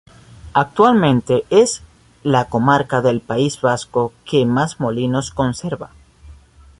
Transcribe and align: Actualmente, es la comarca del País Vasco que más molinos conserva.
Actualmente, 0.53 1.45
es 1.51 1.83
la 2.23 2.45
comarca 2.45 3.01
del 3.01 3.21
País 3.21 3.61
Vasco 3.61 4.13
que 4.25 4.47
más 4.47 4.79
molinos 4.79 5.29
conserva. 5.29 5.91